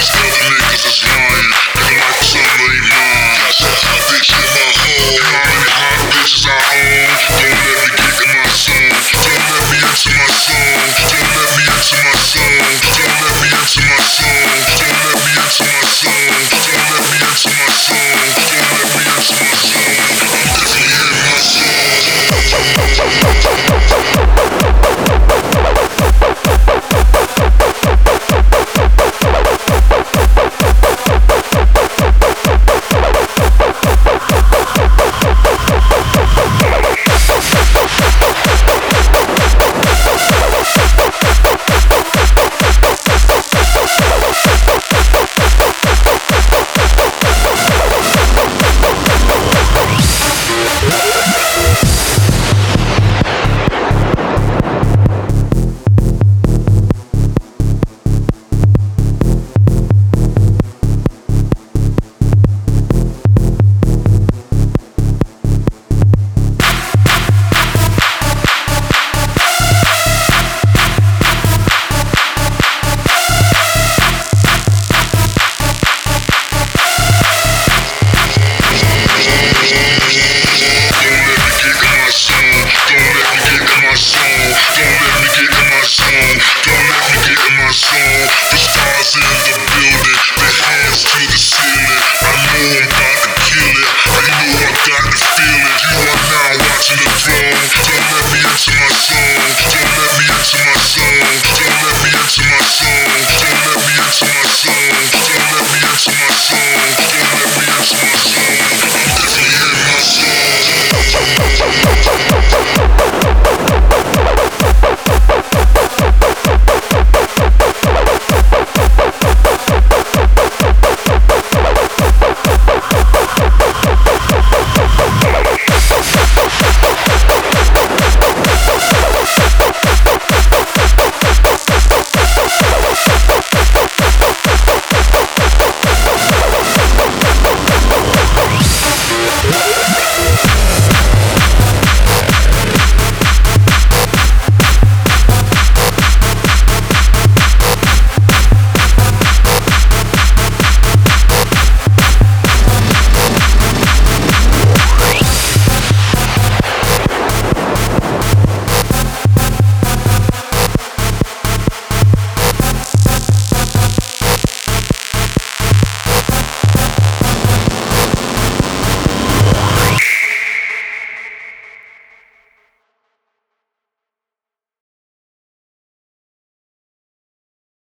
[0.00, 0.37] It's